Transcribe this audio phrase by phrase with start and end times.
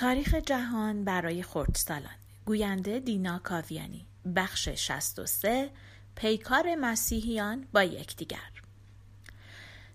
[0.00, 2.16] تاریخ جهان برای خردسالان.
[2.44, 4.06] گوینده دینا کاویانی.
[4.36, 5.70] بخش 63
[6.14, 8.50] پیکار مسیحیان با یکدیگر.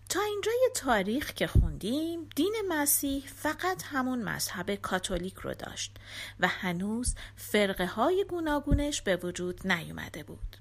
[0.10, 5.97] تا اینجای تاریخ که خوندیم دین مسیح فقط همون مذهب کاتولیک رو داشت
[6.39, 10.57] و هنوز فرقه های گوناگونش به وجود نیومده بود.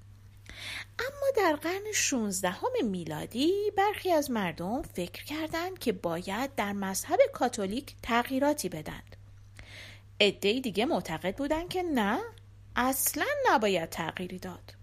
[0.99, 7.95] اما در قرن 16 میلادی برخی از مردم فکر کردند که باید در مذهب کاتولیک
[8.03, 9.14] تغییراتی بدند.
[10.19, 12.19] عده دیگه معتقد بودند که نه
[12.75, 14.73] اصلا نباید تغییری داد.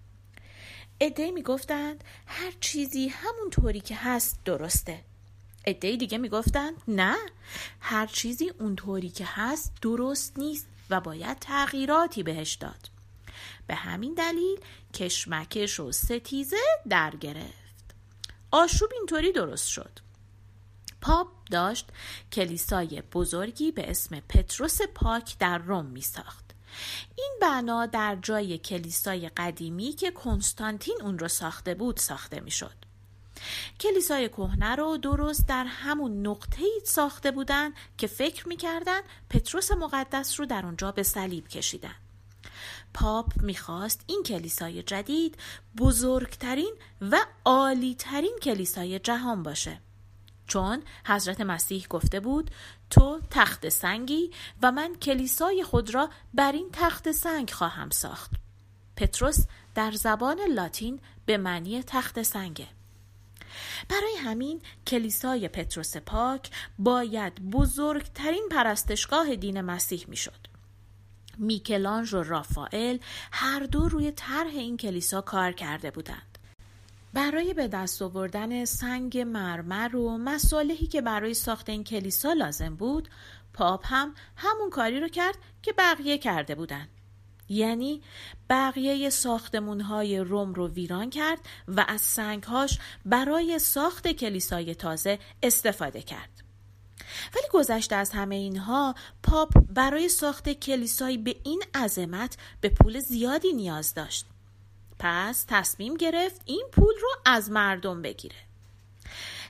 [1.01, 5.05] عده می‌گفتند هر چیزی همون طوری که هست درسته.
[5.67, 7.17] عده دیگه می‌گفتند نه
[7.81, 12.91] هر چیزی اونطوری که هست درست نیست و باید تغییراتی بهش داد.
[13.67, 14.61] به همین دلیل
[14.95, 16.57] کشمکش و ستیزه
[16.89, 17.95] در گرفت
[18.51, 19.99] آشوب اینطوری درست شد
[21.01, 21.89] پاپ داشت
[22.33, 26.45] کلیسای بزرگی به اسم پتروس پاک در روم می ساخت.
[27.19, 32.75] این بنا در جای کلیسای قدیمی که کنستانتین اون رو ساخته بود ساخته می شد.
[33.81, 39.01] کلیسای کهنه رو درست در همون نقطه ای ساخته بودن که فکر می‌کردن
[39.31, 41.95] پتروس مقدس رو در اونجا به صلیب کشیدن.
[42.95, 45.37] پاپ می‌خواست این کلیسای جدید
[45.79, 49.81] بزرگترین و عالیترین کلیسای جهان باشه
[50.53, 52.51] چون حضرت مسیح گفته بود
[52.91, 54.31] تو تخت سنگی
[54.63, 58.31] و من کلیسای خود را بر این تخت سنگ خواهم ساخت.
[58.97, 62.69] پتروس در زبان لاتین به معنی تخت سنگه.
[63.89, 70.49] برای همین کلیسای پتروس پاک باید بزرگترین پرستشگاه دین مسیح می‌شد.
[71.39, 72.99] میکلانج و رافائل
[73.33, 76.32] هر دو روی طرح این کلیسا کار کرده بودند.
[77.13, 83.09] برای به دست آوردن سنگ مرمر و مصالحی که برای ساخت این کلیسا لازم بود
[83.53, 86.89] پاپ هم همون کاری رو کرد که بقیه کرده بودند.
[87.49, 88.03] یعنی
[88.51, 96.03] بقیه ساختمون های روم رو ویران کرد و از سنگهاش برای ساخت کلیسای تازه استفاده
[96.03, 96.43] کرد.
[97.35, 103.53] ولی گذشته از همه اینها پاپ برای ساخت کلیسایی به این عظمت به پول زیادی
[103.53, 104.27] نیاز داشت
[105.03, 108.37] پس تصمیم گرفت این پول رو از مردم بگیره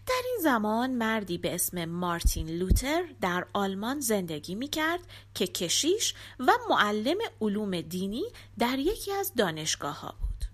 [0.07, 5.01] در این زمان مردی به اسم مارتین لوتر در آلمان زندگی می کرد
[5.35, 8.25] که کشیش و معلم علوم دینی
[8.59, 10.45] در یکی از دانشگاه ها بود.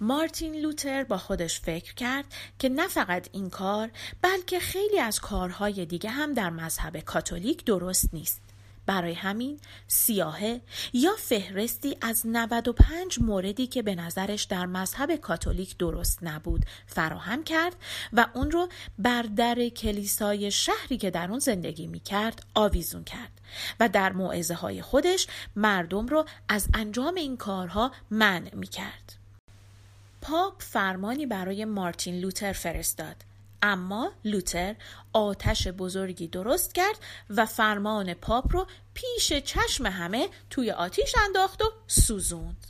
[0.00, 2.24] مارتین لوتر با خودش فکر کرد
[2.58, 3.90] که نه فقط این کار
[4.22, 8.49] بلکه خیلی از کارهای دیگه هم در مذهب کاتولیک درست نیست.
[8.90, 10.60] برای همین سیاهه
[10.92, 17.76] یا فهرستی از 95 موردی که به نظرش در مذهب کاتولیک درست نبود فراهم کرد
[18.12, 18.68] و اون رو
[18.98, 23.40] بر در کلیسای شهری که در اون زندگی می کرد آویزون کرد
[23.80, 25.26] و در معزه های خودش
[25.56, 29.12] مردم رو از انجام این کارها منع می کرد.
[30.22, 33.29] پاپ فرمانی برای مارتین لوتر فرستاد
[33.62, 34.74] اما لوتر
[35.12, 36.98] آتش بزرگی درست کرد
[37.30, 42.66] و فرمان پاپ رو پیش چشم همه توی آتیش انداخت و سوزوند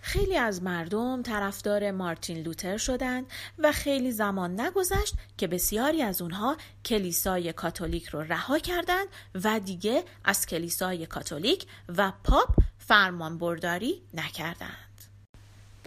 [0.00, 3.26] خیلی از مردم طرفدار مارتین لوتر شدند
[3.58, 9.08] و خیلی زمان نگذشت که بسیاری از اونها کلیسای کاتولیک رو رها کردند
[9.44, 14.87] و دیگه از کلیسای کاتولیک و پاپ فرمان برداری نکردند.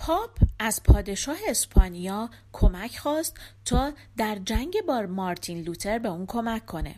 [0.03, 0.29] پاپ
[0.59, 6.95] از پادشاه اسپانیا کمک خواست تا در جنگ با مارتین لوتر به اون کمک کنه.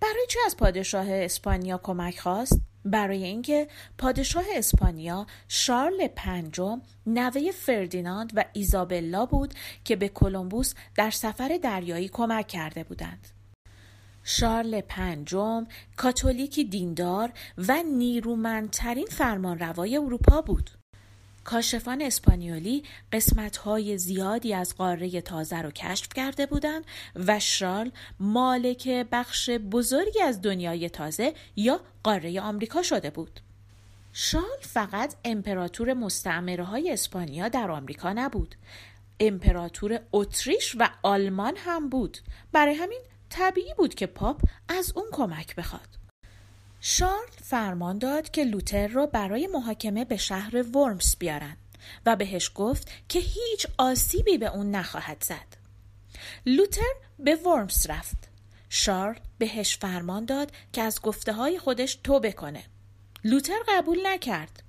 [0.00, 3.68] برای چه از پادشاه اسپانیا کمک خواست؟ برای اینکه
[3.98, 9.54] پادشاه اسپانیا شارل پنجم نوه فردیناند و ایزابلا بود
[9.84, 13.28] که به کلمبوس در سفر دریایی کمک کرده بودند.
[14.24, 15.66] شارل پنجم
[15.96, 20.77] کاتولیکی دیندار و نیرومندترین فرمانروای اروپا بود.
[21.48, 26.84] کاشفان اسپانیولی قسمتهای زیادی از قاره تازه رو کشف کرده بودند
[27.16, 27.90] و شارل
[28.20, 33.40] مالک بخش بزرگی از دنیای تازه یا قاره آمریکا شده بود.
[34.12, 38.54] شارل فقط امپراتور مستعمره های اسپانیا در آمریکا نبود.
[39.20, 42.18] امپراتور اتریش و آلمان هم بود.
[42.52, 45.97] برای همین طبیعی بود که پاپ از اون کمک بخواد.
[46.80, 51.56] شارل فرمان داد که لوتر را برای محاکمه به شهر ورمس بیارن
[52.06, 55.56] و بهش گفت که هیچ آسیبی به اون نخواهد زد.
[56.46, 58.28] لوتر به ورمس رفت.
[58.68, 62.64] شارل بهش فرمان داد که از گفته های خودش توبه کنه.
[63.24, 64.62] لوتر قبول نکرد.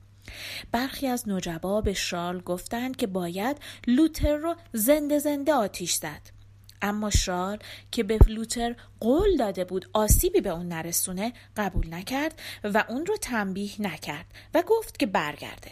[0.72, 3.58] برخی از نجبا به شارل گفتند که باید
[3.88, 6.39] لوتر رو زنده زنده آتیش زد.
[6.82, 7.58] اما شارل
[7.92, 13.18] که به لوتر قول داده بود آسیبی به اون نرسونه قبول نکرد و اون رو
[13.18, 15.72] تنبیه نکرد و گفت که برگرده.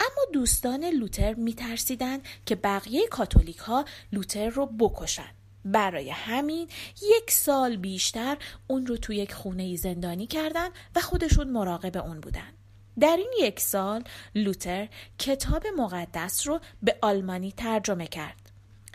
[0.00, 5.30] اما دوستان لوتر میترسیدن که بقیه کاتولیک ها لوتر رو بکشن.
[5.64, 6.68] برای همین
[7.02, 8.36] یک سال بیشتر
[8.66, 12.52] اون رو توی یک خونه زندانی کردن و خودشون مراقب اون بودن.
[13.00, 14.04] در این یک سال
[14.34, 14.88] لوتر
[15.18, 18.41] کتاب مقدس رو به آلمانی ترجمه کرد.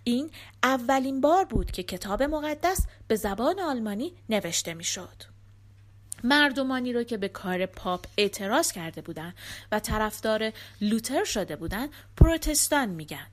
[0.08, 0.32] این
[0.64, 5.24] اولین بار بود که کتاب مقدس به زبان آلمانی نوشته می‌شد.
[6.24, 9.34] مردمانی رو که به کار پاپ اعتراض کرده بودند
[9.72, 10.52] و طرفدار
[10.82, 13.28] لوتر شده بودند پروتستان میگن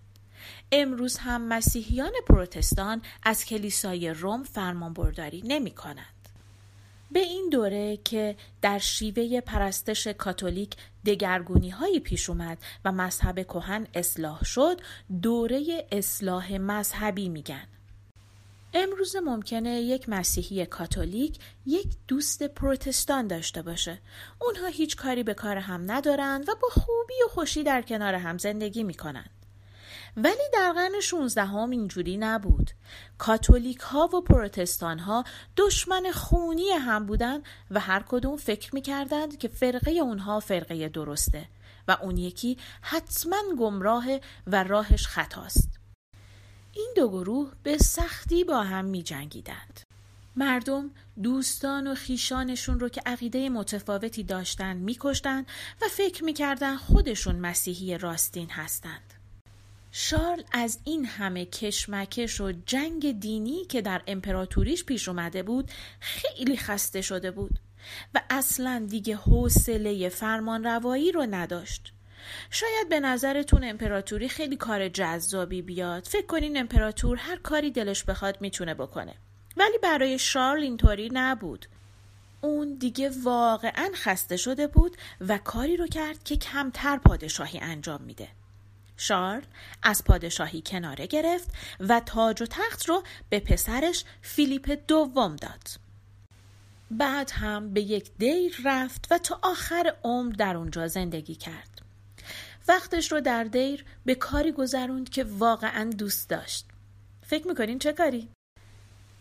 [0.72, 6.13] امروز هم مسیحیان پروتستان از کلیسای روم فرمانبرداری نمی کنند.
[7.14, 10.76] به این دوره که در شیوه پرستش کاتولیک
[11.06, 14.80] دگرگونی هایی پیش اومد و مذهب کهن اصلاح شد
[15.22, 17.66] دوره اصلاح مذهبی میگن
[18.72, 23.98] امروز ممکنه یک مسیحی کاتولیک یک دوست پروتستان داشته باشه.
[24.40, 28.38] اونها هیچ کاری به کار هم ندارند و با خوبی و خوشی در کنار هم
[28.38, 29.43] زندگی می‌کنند.
[30.16, 32.70] ولی در قرن 16 هم اینجوری نبود.
[33.18, 35.24] کاتولیک ها و پروتستان ها
[35.56, 41.48] دشمن خونی هم بودن و هر کدوم فکر می‌کردند که فرقه اونها فرقه درسته
[41.88, 44.04] و اون یکی حتما گمراه
[44.46, 45.68] و راهش خطاست.
[46.72, 49.80] این دو گروه به سختی با هم می جنگیدند.
[50.36, 50.90] مردم
[51.22, 55.46] دوستان و خیشانشون رو که عقیده متفاوتی داشتند میکشتند
[55.82, 59.13] و فکر می‌کردن خودشون مسیحی راستین هستند.
[59.96, 65.70] شارل از این همه کشمکش و جنگ دینی که در امپراتوریش پیش اومده بود
[66.00, 67.58] خیلی خسته شده بود
[68.14, 71.92] و اصلا دیگه حوصله فرمان روایی رو نداشت.
[72.50, 76.04] شاید به نظرتون امپراتوری خیلی کار جذابی بیاد.
[76.04, 79.14] فکر کنین امپراتور هر کاری دلش بخواد می‌تونه بکنه.
[79.56, 81.66] ولی برای شارل اینطوری نبود.
[82.40, 88.28] اون دیگه واقعا خسته شده بود و کاری رو کرد که کمتر پادشاهی انجام میده.
[88.96, 89.42] شارل
[89.82, 91.48] از پادشاهی کناره گرفت
[91.80, 95.68] و تاج و تخت رو به پسرش فیلیپ دوم داد
[96.90, 101.82] بعد هم به یک دیر رفت و تا آخر عمر در اونجا زندگی کرد
[102.68, 106.66] وقتش رو در دیر به کاری گذروند که واقعا دوست داشت.
[107.26, 108.28] فکر می‌کنین چه کاری؟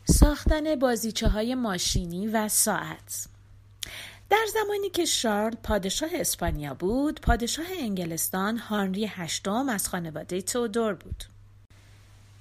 [0.05, 3.27] ساختن بازیچه های ماشینی و ساعت
[4.33, 11.23] در زمانی که شارل پادشاه اسپانیا بود پادشاه انگلستان هانری هشتم از خانواده تودور بود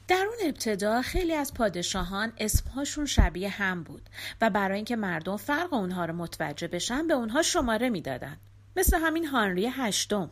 [0.08, 4.02] در اون ابتدا خیلی از پادشاهان اسمهاشون شبیه هم بود
[4.40, 8.36] و برای اینکه مردم فرق اونها رو متوجه بشن به اونها شماره می‌دادن
[8.76, 10.30] مثل همین هانری هشتم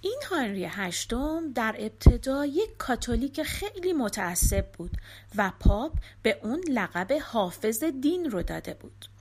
[0.00, 4.90] این هانری هشتم در ابتدا یک کاتولیک خیلی متعصب بود
[5.36, 5.92] و پاپ
[6.22, 9.13] به اون لقب حافظ دین رو داده بود.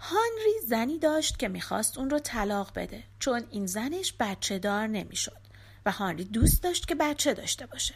[0.00, 5.40] هانری زنی داشت که می‌خواست اون رو طلاق بده چون این زنش بچه دار نمی‌شد
[5.86, 7.94] و هانری دوست داشت که بچه داشته باشه.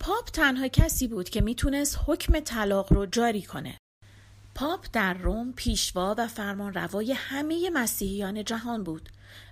[0.00, 3.78] پاپ تنها کسی بود که می‌تونست حکم طلاق رو جاری کنه.
[4.54, 9.08] پاپ در روم پیشوا و فرمان روای همه مسیحیان جهان بود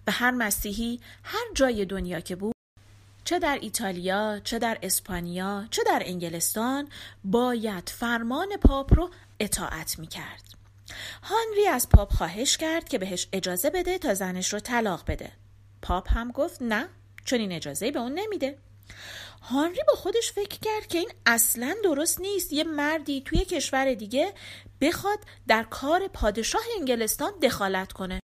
[0.06, 2.54] و هر مسیحی هر جای دنیا که بود
[3.24, 6.88] چه در ایتالیا، چه در اسپانیا، چه در انگلستان
[7.24, 10.59] باید فرمان پاپ رو اطاعت می کرد.
[11.22, 15.32] هانری از پاپ خواهش کرد که بهش اجازه بده تا زنش رو طلاق بده.
[15.82, 16.88] پاپ هم گفت نه
[17.24, 18.58] چون این اجازه به اون نمیده.
[19.42, 24.32] هانری با خودش فکر کرد که این اصلا درست نیست یه مردی توی کشور دیگه
[24.80, 25.18] بخواد
[25.48, 28.20] در کار پادشاه انگلستان دخالت کنه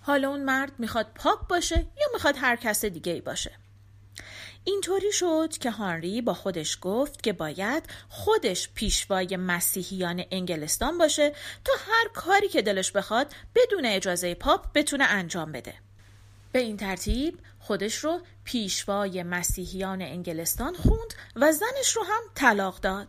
[0.00, 3.52] حالا اون مرد می‌خواد پاپ باشه یا می‌خواد هر کس دیگه ای باشه
[4.68, 11.32] اینطوری شد که هانری با خودش گفت که باید خودش پیشوای مسیحیان انگلستان باشه
[11.64, 15.74] تا هر کاری که دلش بخواد بدون اجازه پاپ بتونه انجام بده.
[16.52, 23.08] به این ترتیب خودش رو پیشوای مسیحیان انگلستان خوند و زنش رو هم طلاق داد.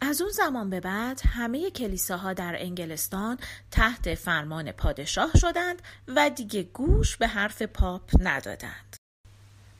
[0.00, 3.38] از اون زمان به بعد همه کلیساها در انگلستان
[3.70, 8.97] تحت فرمان پادشاه شدند و دیگه گوش به حرف پاپ ندادند.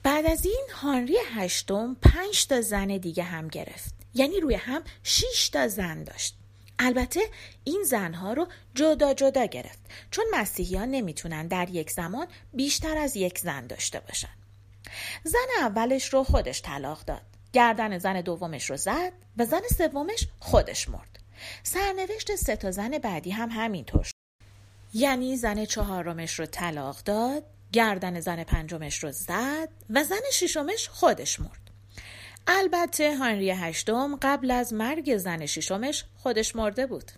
[0.02, 3.94] بعد از این هانری هشتم پنج تا زن دیگه هم گرفت.
[4.14, 6.34] یعنی روی هم شیش تا زن داشت.
[6.78, 7.20] البته
[7.64, 9.78] این زنها رو جدا جدا گرفت
[10.10, 14.28] چون مسیحیان نمی‌تونن در یک زمان بیشتر از یک زن داشته باشن.
[15.24, 17.22] زن اولش رو خودش طلاق داد.
[17.52, 21.18] گردن زن دومش رو زد و زن سومش خودش مرد.
[21.62, 24.12] سرنوشت سه تا زن بعدی هم همینطور شد.
[24.94, 31.40] یعنی زن چهارمش رو طلاق داد، گردن زن پنجمش رو زد و زن ششمش خودش
[31.40, 31.70] مرد.
[32.46, 37.12] البته هانری هشتم قبل از مرگ زن ششمش خودش مرده بود